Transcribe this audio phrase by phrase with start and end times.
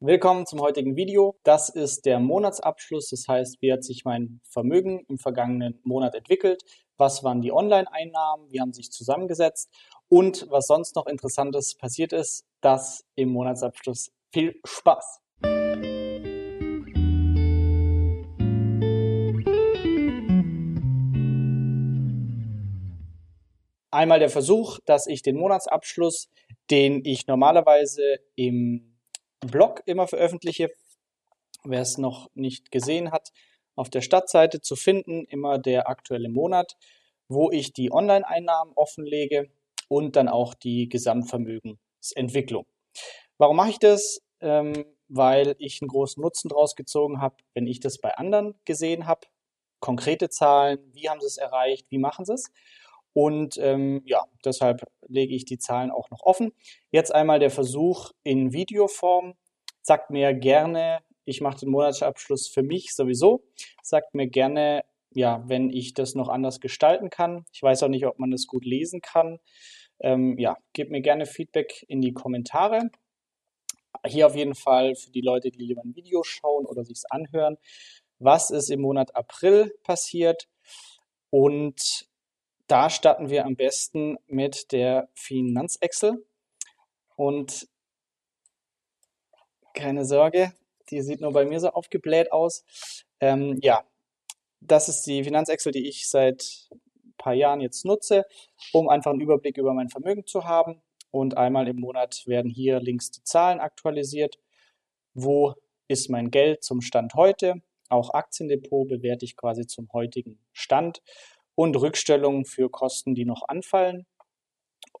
[0.00, 1.40] Willkommen zum heutigen Video.
[1.42, 6.62] Das ist der Monatsabschluss, das heißt, wie hat sich mein Vermögen im vergangenen Monat entwickelt,
[6.96, 9.74] was waren die Online-Einnahmen, wie haben sich zusammengesetzt
[10.08, 14.12] und was sonst noch Interessantes passiert ist, das im Monatsabschluss.
[14.32, 15.18] Viel Spaß!
[23.90, 26.28] Einmal der Versuch, dass ich den Monatsabschluss,
[26.70, 28.97] den ich normalerweise im
[29.40, 30.70] Blog immer veröffentliche.
[31.64, 33.32] Wer es noch nicht gesehen hat,
[33.74, 36.76] auf der Stadtseite zu finden, immer der aktuelle Monat,
[37.28, 39.50] wo ich die Online-Einnahmen offenlege
[39.88, 42.66] und dann auch die Gesamtvermögensentwicklung.
[43.38, 44.20] Warum mache ich das?
[44.40, 49.06] Ähm, weil ich einen großen Nutzen daraus gezogen habe, wenn ich das bei anderen gesehen
[49.06, 49.26] habe.
[49.80, 52.50] Konkrete Zahlen, wie haben sie es erreicht, wie machen sie es?
[53.12, 56.52] Und ähm, ja, deshalb lege ich die Zahlen auch noch offen.
[56.90, 59.34] Jetzt einmal der Versuch in Videoform.
[59.82, 63.42] Sagt mir gerne, ich mache den Monatsabschluss für mich sowieso.
[63.82, 67.44] Sagt mir gerne, ja, wenn ich das noch anders gestalten kann.
[67.52, 69.38] Ich weiß auch nicht, ob man das gut lesen kann.
[70.00, 72.90] Ähm, ja, gebt mir gerne Feedback in die Kommentare.
[74.06, 77.04] Hier auf jeden Fall für die Leute, die lieber ein Video schauen oder sich es
[77.10, 77.56] anhören.
[78.18, 80.48] Was ist im Monat April passiert?
[81.30, 82.07] Und
[82.68, 86.24] da starten wir am besten mit der Finanzexcel.
[87.16, 87.66] Und
[89.74, 90.52] keine Sorge,
[90.90, 92.64] die sieht nur bei mir so aufgebläht aus.
[93.20, 93.84] Ähm, ja,
[94.60, 98.24] das ist die Finanzexcel, die ich seit ein paar Jahren jetzt nutze,
[98.72, 100.82] um einfach einen Überblick über mein Vermögen zu haben.
[101.10, 104.38] Und einmal im Monat werden hier links die Zahlen aktualisiert.
[105.14, 105.54] Wo
[105.88, 107.62] ist mein Geld zum Stand heute?
[107.88, 111.02] Auch Aktiendepot bewerte ich quasi zum heutigen Stand
[111.58, 114.06] und Rückstellungen für Kosten, die noch anfallen.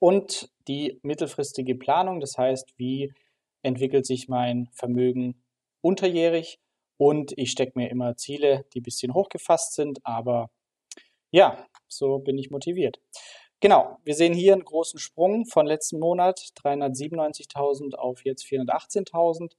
[0.00, 3.14] Und die mittelfristige Planung, das heißt, wie
[3.62, 5.44] entwickelt sich mein Vermögen
[5.82, 6.58] unterjährig
[6.96, 10.50] und ich stecke mir immer Ziele, die ein bisschen hochgefasst sind, aber
[11.30, 13.00] ja, so bin ich motiviert.
[13.60, 19.52] Genau, wir sehen hier einen großen Sprung von letzten Monat, 397.000 auf jetzt 418.000.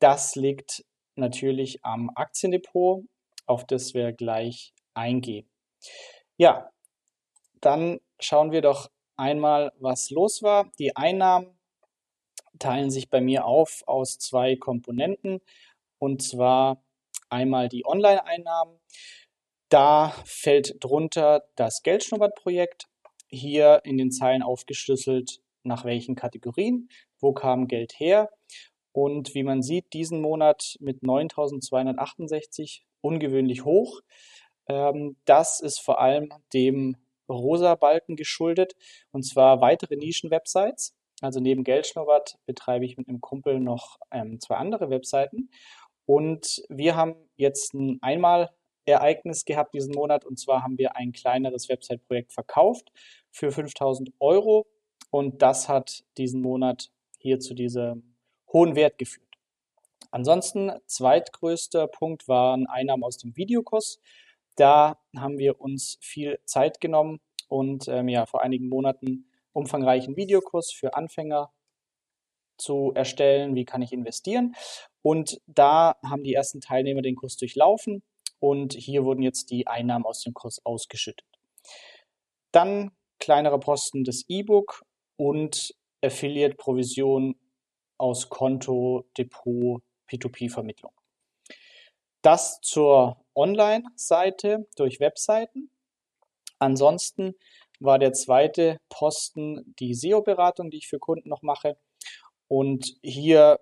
[0.00, 0.84] Das liegt
[1.16, 3.04] natürlich am Aktiendepot,
[3.46, 5.48] auf das wir gleich eingehen.
[6.36, 6.70] Ja,
[7.60, 10.70] dann schauen wir doch einmal, was los war.
[10.78, 11.58] Die Einnahmen
[12.58, 15.40] teilen sich bei mir auf aus zwei Komponenten
[15.98, 16.82] und zwar
[17.28, 18.78] einmal die Online-Einnahmen.
[19.68, 22.88] Da fällt drunter das Geldschnuppert-Projekt.
[23.28, 28.30] Hier in den Zeilen aufgeschlüsselt, nach welchen Kategorien, wo kam Geld her.
[28.92, 34.02] Und wie man sieht, diesen Monat mit 9268 ungewöhnlich hoch.
[34.72, 36.96] Ähm, das ist vor allem dem
[37.28, 38.74] rosa Balken geschuldet,
[39.10, 40.94] und zwar weitere Nischen-Websites.
[41.20, 45.50] Also neben Geldschnurrbart betreibe ich mit einem Kumpel noch ähm, zwei andere Webseiten.
[46.04, 51.68] Und wir haben jetzt ein Einmal-Ereignis gehabt diesen Monat, und zwar haben wir ein kleineres
[51.68, 52.90] Website-Projekt verkauft
[53.30, 54.66] für 5000 Euro.
[55.10, 58.16] Und das hat diesen Monat hier zu diesem
[58.52, 59.28] hohen Wert geführt.
[60.10, 64.00] Ansonsten, zweitgrößter Punkt waren Einnahmen aus dem Videokurs.
[64.56, 70.72] Da haben wir uns viel Zeit genommen und ähm, ja, vor einigen Monaten umfangreichen Videokurs
[70.72, 71.52] für Anfänger
[72.58, 74.54] zu erstellen, wie kann ich investieren.
[75.02, 78.02] Und da haben die ersten Teilnehmer den Kurs durchlaufen
[78.38, 81.26] und hier wurden jetzt die Einnahmen aus dem Kurs ausgeschüttet.
[82.52, 84.82] Dann kleinere Posten des E-Book
[85.16, 87.36] und Affiliate-Provision
[87.98, 90.92] aus Konto, Depot, P2P-Vermittlung.
[92.22, 95.70] Das zur Online-Seite durch Webseiten.
[96.58, 97.34] Ansonsten
[97.80, 101.76] war der zweite Posten die SEO-Beratung, die ich für Kunden noch mache.
[102.46, 103.58] Und hier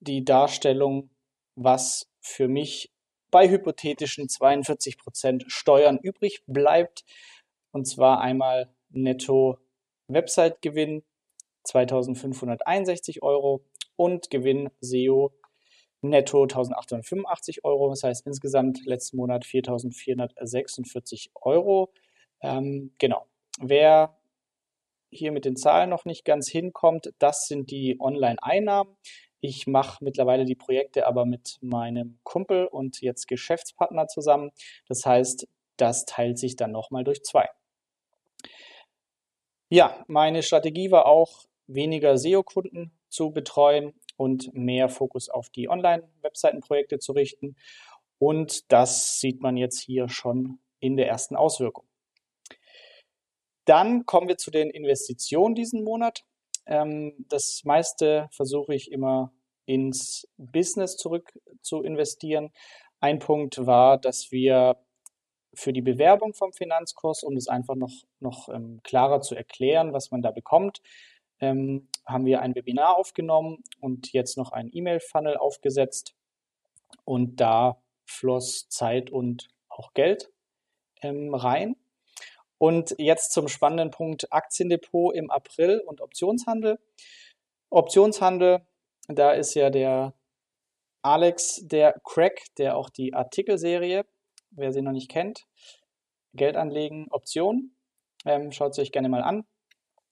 [0.00, 1.10] die Darstellung,
[1.54, 2.92] was für mich
[3.30, 7.04] bei hypothetischen 42 Prozent Steuern übrig bleibt.
[7.70, 9.58] Und zwar einmal netto
[10.08, 11.04] Website-Gewinn
[11.64, 13.64] 2561 Euro
[13.96, 15.32] und Gewinn SEO
[16.08, 17.88] netto 1885 Euro.
[17.90, 21.92] Das heißt insgesamt letzten Monat 4446 Euro.
[22.40, 23.26] Ähm, genau.
[23.60, 24.16] Wer
[25.10, 28.96] hier mit den Zahlen noch nicht ganz hinkommt, das sind die Online-Einnahmen.
[29.40, 34.50] Ich mache mittlerweile die Projekte aber mit meinem Kumpel und jetzt Geschäftspartner zusammen.
[34.88, 35.46] Das heißt,
[35.76, 37.48] das teilt sich dann nochmal durch zwei.
[39.68, 46.98] Ja, meine Strategie war auch, weniger SEO-Kunden zu betreuen und mehr Fokus auf die Online-Webseitenprojekte
[46.98, 47.56] zu richten.
[48.18, 51.86] Und das sieht man jetzt hier schon in der ersten Auswirkung.
[53.66, 56.24] Dann kommen wir zu den Investitionen diesen Monat.
[56.66, 59.32] Ähm, das meiste versuche ich immer
[59.66, 62.52] ins Business zurück zu investieren.
[63.00, 64.76] Ein Punkt war, dass wir
[65.52, 70.10] für die Bewerbung vom Finanzkurs, um das einfach noch, noch ähm, klarer zu erklären, was
[70.10, 70.80] man da bekommt,
[71.40, 76.14] ähm, haben wir ein Webinar aufgenommen und jetzt noch einen E-Mail-Funnel aufgesetzt.
[77.04, 80.30] Und da floss Zeit und auch Geld
[81.02, 81.76] ähm, rein.
[82.58, 86.78] Und jetzt zum spannenden Punkt Aktiendepot im April und Optionshandel.
[87.70, 88.66] Optionshandel,
[89.08, 90.14] da ist ja der
[91.02, 94.06] Alex, der Crack, der auch die Artikelserie,
[94.50, 95.46] wer sie noch nicht kennt,
[96.32, 97.76] Geld anlegen, Optionen,
[98.24, 99.46] ähm, schaut sie euch gerne mal an,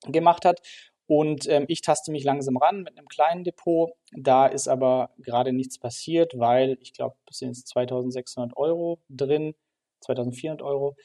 [0.06, 0.60] gemacht hat.
[1.06, 3.92] Und ähm, ich taste mich langsam ran mit einem kleinen Depot.
[4.12, 9.54] Da ist aber gerade nichts passiert, weil ich glaube, es sind jetzt 2600 Euro drin,
[10.00, 10.96] 2400 Euro.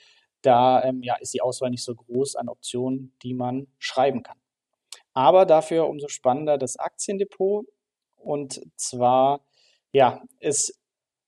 [0.41, 4.39] Da ähm, ja, ist die Auswahl nicht so groß an Optionen, die man schreiben kann.
[5.13, 7.65] Aber dafür umso spannender das Aktiendepot.
[8.15, 9.41] Und zwar,
[9.91, 10.79] ja, es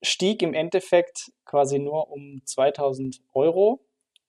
[0.01, 3.85] stieg im Endeffekt quasi nur um 2000 Euro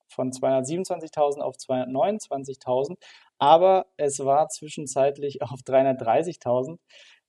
[0.09, 2.97] von 227.000 auf 229.000,
[3.43, 6.79] aber es war zwischenzeitlich auf 330.000.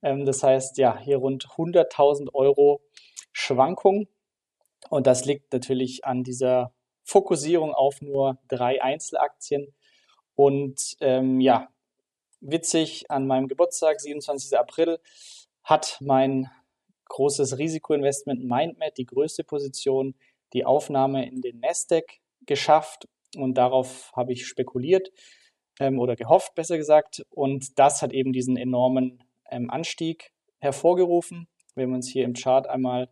[0.03, 2.83] Ähm, das heißt, ja, hier rund 100.000 Euro
[3.31, 4.07] Schwankung.
[4.91, 6.71] Und das liegt natürlich an dieser
[7.03, 9.73] Fokussierung auf nur drei Einzelaktien.
[10.35, 11.69] Und ähm, ja,
[12.41, 14.55] witzig, an meinem Geburtstag, 27.
[14.55, 14.99] April,
[15.63, 16.47] hat mein
[17.05, 20.13] großes Risikoinvestment MindMed, die größte Position,
[20.53, 23.07] die Aufnahme in den Nasdaq geschafft.
[23.35, 25.09] Und darauf habe ich spekuliert
[25.79, 27.23] ähm, oder gehofft, besser gesagt.
[27.29, 31.47] Und das hat eben diesen enormen ähm, Anstieg hervorgerufen.
[31.75, 33.09] Wenn wir uns hier im Chart einmal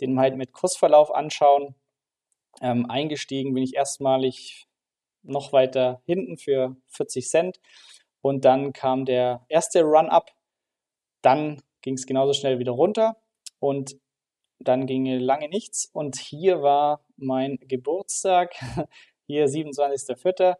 [0.00, 1.74] den MindMed Kursverlauf anschauen,
[2.60, 4.66] ähm, eingestiegen bin ich erstmalig
[5.22, 7.60] noch weiter hinten für 40 Cent
[8.20, 10.30] und dann kam der erste Run-up,
[11.22, 13.16] dann ging es genauso schnell wieder runter
[13.58, 13.96] und
[14.60, 18.54] dann ging lange nichts und hier war mein Geburtstag,
[19.26, 20.56] hier 27.04.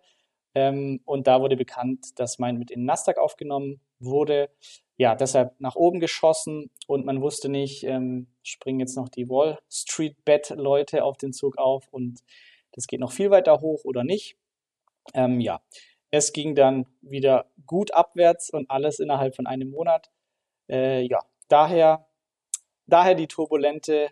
[0.58, 4.50] Ähm, und da wurde bekannt, dass mein mit in Nasdaq aufgenommen wurde.
[4.96, 9.58] Ja, deshalb nach oben geschossen und man wusste nicht, ähm, springen jetzt noch die Wall
[9.70, 12.20] Street Bet Leute auf den Zug auf und
[12.72, 14.36] das geht noch viel weiter hoch oder nicht.
[15.14, 15.60] Ähm, ja,
[16.10, 20.10] es ging dann wieder gut abwärts und alles innerhalb von einem Monat.
[20.68, 22.08] Äh, ja, daher,
[22.86, 24.10] daher die turbulente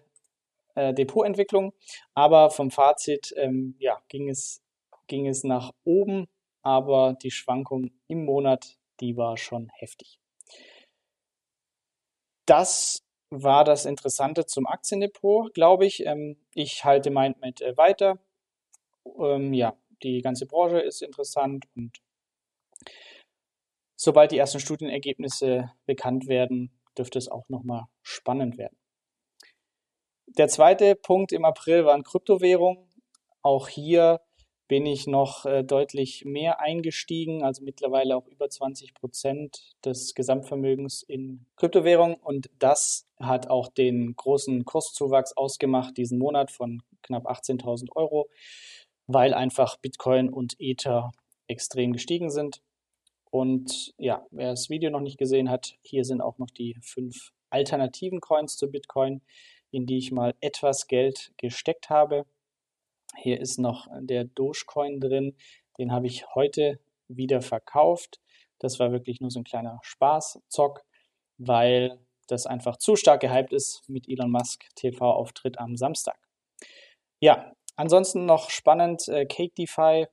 [0.77, 1.73] äh, Depotentwicklung.
[2.15, 4.63] Aber vom Fazit ähm, ja, ging, es,
[5.09, 6.29] ging es nach oben,
[6.67, 10.19] aber die Schwankung im Monat, die war schon heftig.
[12.45, 12.99] Das
[13.31, 16.05] war das Interessante zum Aktiendepot, glaube ich.
[16.05, 18.19] Ähm, ich halte MindMed äh, weiter.
[19.17, 22.03] Ähm, ja, die ganze Branche ist interessant und
[23.97, 28.77] sobald die ersten Studienergebnisse bekannt werden, dürfte es auch nochmal spannend werden.
[30.27, 32.91] Der zweite Punkt im April waren Kryptowährungen.
[33.43, 34.26] Auch hier
[34.69, 41.03] bin ich noch äh, deutlich mehr eingestiegen, also mittlerweile auch über 20 Prozent des Gesamtvermögens
[41.03, 42.17] in Kryptowährungen.
[42.17, 48.29] Und das hat auch den großen Kurszuwachs ausgemacht diesen Monat von knapp 18.000 Euro
[49.07, 51.13] weil einfach Bitcoin und Ether
[51.47, 52.61] extrem gestiegen sind.
[53.31, 57.33] Und ja, wer das Video noch nicht gesehen hat, hier sind auch noch die fünf
[57.51, 59.23] alternativen Coins zu Bitcoin,
[59.71, 62.25] in die ich mal etwas Geld gesteckt habe.
[63.17, 65.37] Hier ist noch der Dogecoin drin,
[65.79, 68.21] den habe ich heute wieder verkauft.
[68.59, 70.85] Das war wirklich nur so ein kleiner Spaßzock,
[71.39, 76.19] weil das einfach zu stark gehypt ist mit Elon Musk TV-Auftritt am Samstag.
[77.21, 80.07] Ja, Ansonsten noch spannend äh, Cake DeFi,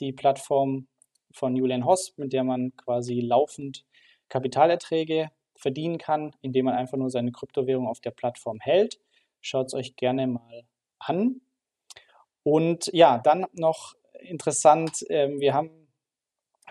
[0.00, 0.88] die Plattform
[1.32, 3.84] von Julian Hoss, mit der man quasi laufend
[4.30, 8.98] Kapitalerträge verdienen kann, indem man einfach nur seine Kryptowährung auf der Plattform hält.
[9.42, 10.64] Schaut es euch gerne mal
[10.98, 11.42] an.
[12.42, 15.70] Und ja, dann noch interessant, äh, wir haben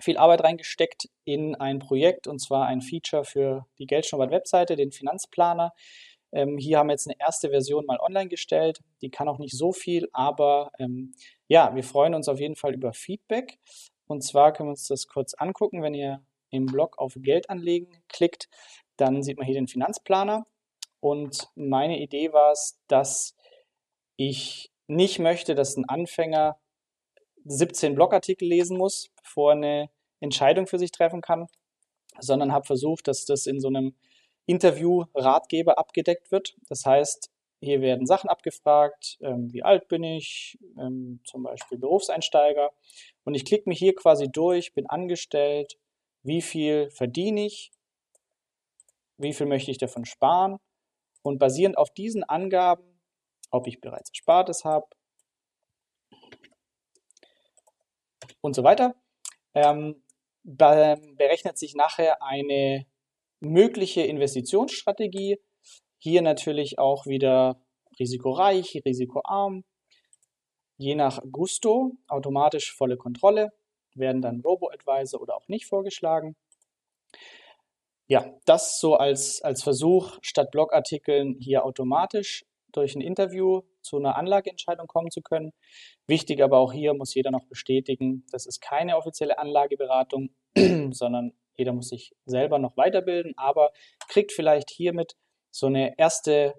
[0.02, 5.74] viel Arbeit reingesteckt in ein Projekt und zwar ein Feature für die Geldschnuppert-Webseite, den Finanzplaner.
[6.32, 8.80] Ähm, hier haben wir jetzt eine erste Version mal online gestellt.
[9.02, 11.14] Die kann auch nicht so viel, aber ähm,
[11.48, 13.58] ja, wir freuen uns auf jeden Fall über Feedback.
[14.08, 15.82] Und zwar können wir uns das kurz angucken.
[15.82, 18.48] Wenn ihr im Blog auf Geld anlegen klickt,
[18.98, 20.46] dann sieht man hier den Finanzplaner.
[21.00, 23.36] Und meine Idee war es, dass
[24.18, 26.58] ich nicht möchte, dass ein Anfänger
[27.46, 31.48] 17 Blogartikel lesen muss, bevor eine Entscheidung für sich treffen kann,
[32.20, 33.96] sondern habe versucht, dass das in so einem
[34.46, 36.56] Interview-Ratgeber abgedeckt wird.
[36.68, 37.30] Das heißt,
[37.62, 42.72] hier werden Sachen abgefragt, ähm, wie alt bin ich, ähm, zum Beispiel Berufseinsteiger.
[43.26, 45.78] Und ich klicke mich hier quasi durch, bin angestellt,
[46.24, 47.72] wie viel verdiene ich,
[49.18, 50.58] wie viel möchte ich davon sparen
[51.22, 52.89] und basierend auf diesen Angaben,
[53.52, 54.88] ob ich bereits Erspartes habe
[58.42, 58.96] und so weiter,
[59.54, 60.04] ähm,
[60.44, 62.86] berechnet sich nachher eine
[63.40, 65.40] mögliche Investitionsstrategie.
[65.98, 67.62] Hier natürlich auch wieder
[68.00, 69.66] risikoreich, risikoarm,
[70.78, 73.52] je nach Gusto, automatisch volle Kontrolle,
[73.96, 76.36] werden dann Robo-Advisor oder auch nicht vorgeschlagen.
[78.08, 84.16] Ja, das so als, als Versuch, statt Blogartikeln hier automatisch durch ein Interview zu einer
[84.16, 85.52] Anlageentscheidung kommen zu können.
[86.08, 90.30] Wichtig aber auch hier muss jeder noch bestätigen, das ist keine offizielle Anlageberatung,
[90.92, 93.72] sondern jeder muss sich selber noch weiterbilden, aber
[94.08, 95.16] kriegt vielleicht hiermit
[95.52, 96.54] so eine erste,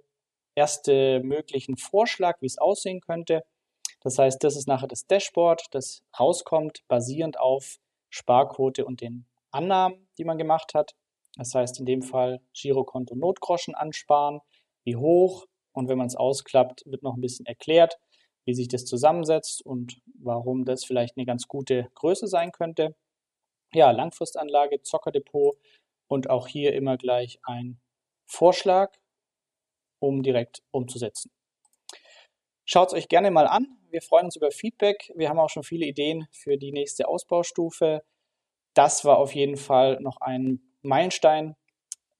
[0.54, 3.42] erste möglichen Vorschlag, wie es aussehen könnte.
[4.02, 7.78] Das heißt, das ist nachher das Dashboard, das rauskommt, basierend auf
[8.10, 10.94] Sparquote und den Annahmen, die man gemacht hat.
[11.36, 14.40] Das heißt, in dem Fall Girokonto Notgroschen ansparen,
[14.84, 15.46] wie hoch.
[15.72, 17.98] Und wenn man es ausklappt, wird noch ein bisschen erklärt,
[18.44, 22.96] wie sich das zusammensetzt und warum das vielleicht eine ganz gute Größe sein könnte.
[23.72, 25.56] Ja, Langfristanlage, Zockerdepot
[26.08, 27.80] und auch hier immer gleich ein
[28.26, 28.92] Vorschlag,
[30.00, 31.30] um direkt umzusetzen.
[32.64, 33.66] Schaut es euch gerne mal an.
[33.90, 35.12] Wir freuen uns über Feedback.
[35.16, 38.02] Wir haben auch schon viele Ideen für die nächste Ausbaustufe.
[38.74, 41.56] Das war auf jeden Fall noch ein Meilenstein.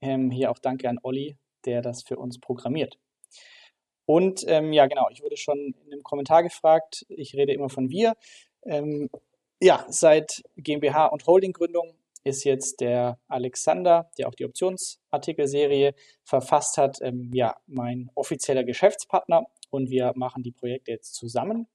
[0.01, 2.99] Ähm, hier auch danke an Olli, der das für uns programmiert.
[4.11, 7.07] Und ähm, ja, genau, ich wurde schon in einem Kommentar gefragt.
[7.09, 8.17] Ich rede immer von wir.
[8.65, 9.09] Ähm,
[9.63, 16.99] ja, seit GmbH und Holdinggründung ist jetzt der Alexander, der auch die Optionsartikelserie verfasst hat,
[17.03, 21.69] ähm, ja, mein offizieller Geschäftspartner und wir machen die Projekte jetzt zusammen.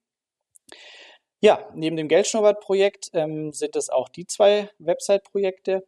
[1.40, 5.86] Ja, neben dem Geldschnurrbart-Projekt ähm, sind es auch die zwei Website-Projekte.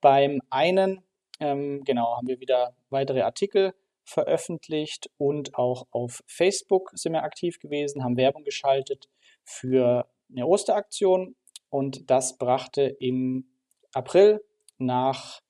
[0.00, 1.02] Beim einen,
[1.40, 3.74] ähm, genau, haben wir wieder weitere Artikel
[4.10, 9.08] veröffentlicht und auch auf Facebook sind wir aktiv gewesen, haben Werbung geschaltet
[9.44, 11.36] für eine Osteraktion
[11.68, 13.46] und das brachte im
[13.92, 14.44] April
[14.78, 15.40] nach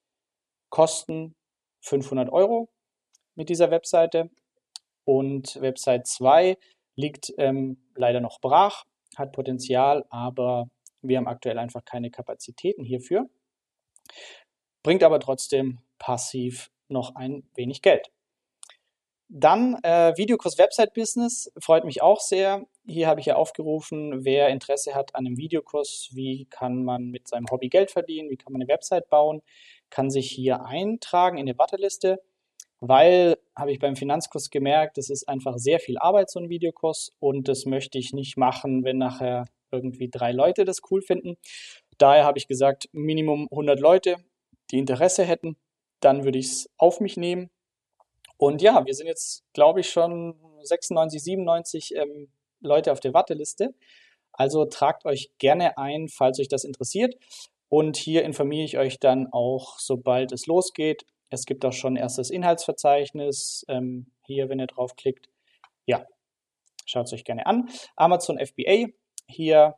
[0.68, 1.34] Kosten
[1.80, 2.68] 500 Euro
[3.34, 4.30] mit dieser Webseite
[5.04, 6.58] und Website 2
[6.94, 8.84] liegt ähm, leider noch brach,
[9.16, 10.68] hat Potenzial, aber
[11.00, 13.28] wir haben aktuell einfach keine Kapazitäten hierfür.
[14.82, 18.10] Bringt aber trotzdem passiv noch ein wenig Geld.
[19.32, 22.66] Dann äh, Videokurs Website Business freut mich auch sehr.
[22.84, 27.28] Hier habe ich ja aufgerufen, wer Interesse hat an einem Videokurs, wie kann man mit
[27.28, 29.40] seinem Hobby Geld verdienen, wie kann man eine Website bauen,
[29.88, 32.20] kann sich hier eintragen in eine Warteliste,
[32.80, 37.12] weil, habe ich beim Finanzkurs gemerkt, das ist einfach sehr viel Arbeit, so ein Videokurs
[37.20, 41.36] und das möchte ich nicht machen, wenn nachher irgendwie drei Leute das cool finden.
[41.98, 44.16] Daher habe ich gesagt, Minimum 100 Leute,
[44.72, 45.56] die Interesse hätten,
[46.00, 47.48] dann würde ich es auf mich nehmen
[48.40, 53.74] und ja, wir sind jetzt, glaube ich, schon 96, 97 ähm, Leute auf der Warteliste.
[54.32, 57.16] Also tragt euch gerne ein, falls euch das interessiert.
[57.68, 61.04] Und hier informiere ich euch dann auch, sobald es losgeht.
[61.28, 63.66] Es gibt auch schon erstes Inhaltsverzeichnis.
[63.68, 65.28] Ähm, hier, wenn ihr draufklickt.
[65.84, 66.06] Ja,
[66.86, 67.68] schaut es euch gerne an.
[67.94, 68.86] Amazon FBA.
[69.28, 69.74] Hier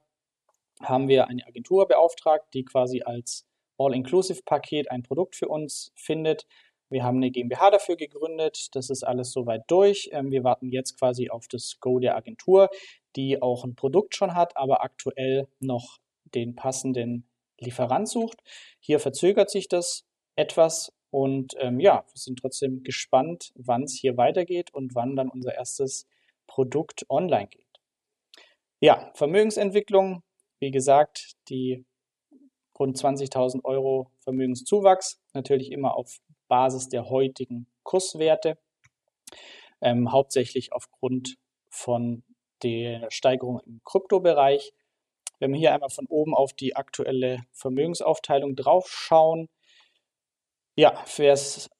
[0.80, 3.44] haben wir eine Agentur beauftragt, die quasi als
[3.76, 6.46] All-Inclusive-Paket ein Produkt für uns findet.
[6.92, 8.68] Wir haben eine GmbH dafür gegründet.
[8.72, 10.10] Das ist alles soweit durch.
[10.12, 12.68] Ähm, wir warten jetzt quasi auf das Go der Agentur,
[13.16, 15.98] die auch ein Produkt schon hat, aber aktuell noch
[16.34, 17.26] den passenden
[17.58, 18.42] Lieferant sucht.
[18.78, 20.04] Hier verzögert sich das
[20.36, 25.28] etwas und ähm, ja, wir sind trotzdem gespannt, wann es hier weitergeht und wann dann
[25.28, 26.06] unser erstes
[26.46, 27.80] Produkt online geht.
[28.80, 30.22] Ja, Vermögensentwicklung,
[30.58, 31.84] wie gesagt, die
[32.78, 36.18] rund 20.000 Euro Vermögenszuwachs, natürlich immer auf
[36.52, 38.58] Basis der heutigen Kurswerte,
[39.80, 41.38] ähm, hauptsächlich aufgrund
[41.70, 42.24] von
[42.62, 44.74] der Steigerung im Kryptobereich.
[45.38, 49.48] Wenn wir hier einmal von oben auf die aktuelle Vermögensaufteilung draufschauen,
[50.74, 51.02] ja,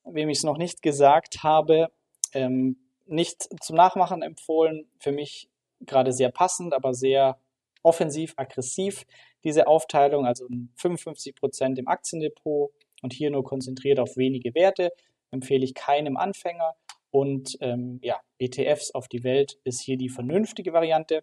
[0.05, 1.93] wem ich es noch nicht gesagt habe,
[2.33, 4.91] ähm, nicht zum Nachmachen empfohlen.
[5.01, 5.51] Für mich
[5.81, 7.39] gerade sehr passend, aber sehr
[7.83, 9.05] offensiv, aggressiv
[9.45, 14.91] diese Aufteilung, also 55 Prozent im Aktiendepot, und hier nur konzentriert auf wenige Werte,
[15.31, 16.75] empfehle ich keinem Anfänger.
[17.11, 21.23] Und ähm, ja, ETFs auf die Welt ist hier die vernünftige Variante.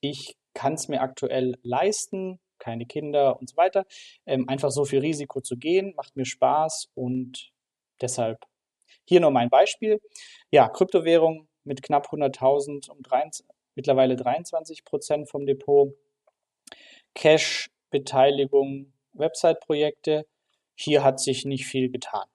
[0.00, 3.86] Ich kann es mir aktuell leisten, keine Kinder und so weiter.
[4.26, 7.52] Ähm, einfach so viel Risiko zu gehen, macht mir Spaß und
[8.00, 8.44] deshalb
[9.04, 10.00] hier nur mein Beispiel.
[10.50, 15.94] Ja, Kryptowährung mit knapp 100.000 um 23, mittlerweile 23 Prozent vom Depot.
[17.14, 20.26] Cash, Beteiligung, Website-Projekte
[20.78, 22.26] hier hat sich nicht viel getan.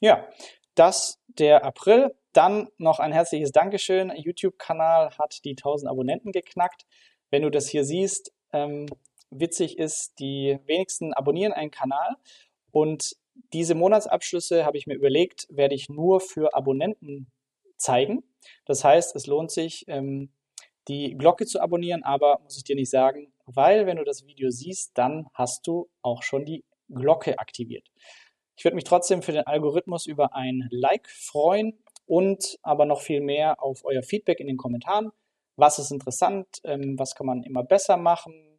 [0.00, 0.28] Ja,
[0.74, 2.14] das der April.
[2.32, 4.12] Dann noch ein herzliches Dankeschön.
[4.14, 6.84] YouTube-Kanal hat die 1000 Abonnenten geknackt.
[7.30, 8.86] Wenn du das hier siehst, ähm,
[9.30, 12.16] witzig ist, die wenigsten abonnieren einen Kanal
[12.70, 13.16] und
[13.52, 17.32] diese Monatsabschlüsse habe ich mir überlegt, werde ich nur für Abonnenten
[17.76, 18.22] zeigen.
[18.66, 20.32] Das heißt, es lohnt sich, ähm,
[20.88, 24.50] die Glocke zu abonnieren, aber muss ich dir nicht sagen, weil wenn du das Video
[24.50, 26.64] siehst, dann hast du auch schon die
[26.94, 27.88] Glocke aktiviert.
[28.56, 33.20] Ich würde mich trotzdem für den Algorithmus über ein Like freuen und aber noch viel
[33.20, 35.10] mehr auf euer Feedback in den Kommentaren.
[35.56, 36.46] Was ist interessant?
[36.64, 38.58] Ähm, was kann man immer besser machen?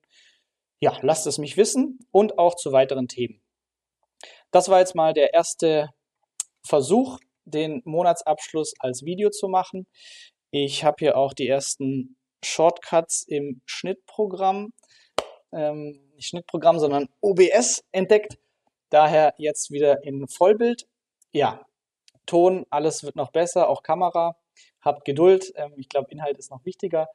[0.80, 3.42] Ja, lasst es mich wissen und auch zu weiteren Themen.
[4.52, 5.90] Das war jetzt mal der erste
[6.66, 9.88] Versuch, den Monatsabschluss als Video zu machen.
[10.52, 14.74] Ich habe hier auch die ersten Shortcuts im Schnittprogramm,
[15.52, 18.38] ähm, nicht Schnittprogramm, sondern OBS entdeckt.
[18.90, 20.88] Daher jetzt wieder in Vollbild.
[21.32, 21.66] Ja,
[22.26, 24.38] Ton, alles wird noch besser, auch Kamera.
[24.82, 25.52] Habt Geduld.
[25.56, 27.10] Ähm, ich glaube, Inhalt ist noch wichtiger.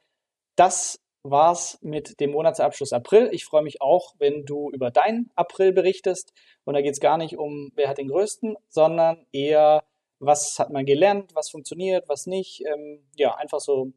[0.55, 3.29] Das war's mit dem Monatsabschluss April.
[3.31, 6.33] Ich freue mich auch, wenn du über deinen April berichtest.
[6.63, 9.83] Und da geht es gar nicht um, wer hat den größten, sondern eher,
[10.19, 12.63] was hat man gelernt, was funktioniert, was nicht.
[12.65, 13.91] Ähm, ja, einfach so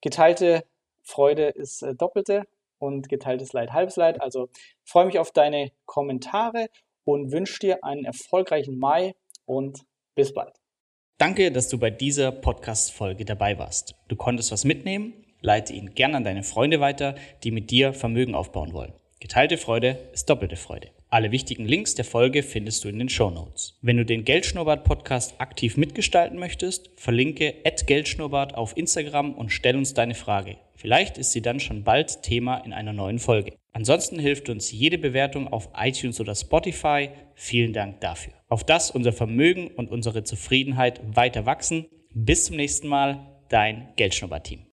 [0.00, 0.64] geteilte
[1.02, 2.44] Freude ist äh, doppelte
[2.78, 4.20] und geteiltes Leid halbes Leid.
[4.20, 4.48] Also
[4.84, 6.68] freue mich auf deine Kommentare
[7.04, 9.14] und wünsche dir einen erfolgreichen Mai
[9.44, 9.80] und
[10.14, 10.54] bis bald.
[11.18, 13.94] Danke, dass du bei dieser Podcast-Folge dabei warst.
[14.08, 17.14] Du konntest was mitnehmen leite ihn gern an deine Freunde weiter,
[17.44, 18.92] die mit dir Vermögen aufbauen wollen.
[19.20, 20.90] Geteilte Freude ist doppelte Freude.
[21.08, 23.78] Alle wichtigen Links der Folge findest du in den Show Notes.
[23.80, 27.54] Wenn du den Geldschnurrbart Podcast aktiv mitgestalten möchtest, verlinke
[27.86, 30.56] @geldschnurrbart auf Instagram und stell uns deine Frage.
[30.76, 33.54] Vielleicht ist sie dann schon bald Thema in einer neuen Folge.
[33.72, 37.10] Ansonsten hilft uns jede Bewertung auf iTunes oder Spotify.
[37.34, 38.32] Vielen Dank dafür.
[38.48, 41.86] Auf das unser Vermögen und unsere Zufriedenheit weiter wachsen.
[42.14, 44.60] Bis zum nächsten Mal, dein Geldschnurrbart Team.